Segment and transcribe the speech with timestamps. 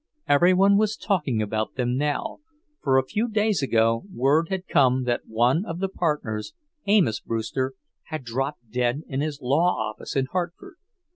[0.27, 2.39] Every one was talking about them now,
[2.81, 6.53] for a few days ago word had come that one of the partners,
[6.87, 7.75] Amos Brewster,
[8.05, 10.77] had dropped dead in his law office in Hartford.